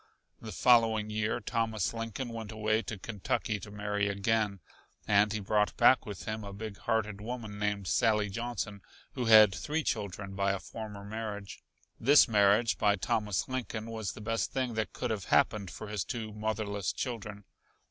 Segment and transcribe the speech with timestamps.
[0.41, 4.59] The following year Thomas Lincoln went away to Kentucky to marry again,
[5.07, 8.81] and he brought back with him a big hearted woman named Sally Johnson,
[9.13, 11.61] who had three children by a former marriage.
[11.99, 16.03] This marriage by Thomas Lincoln was the best thing that could have happened for his
[16.03, 17.43] two motherless children.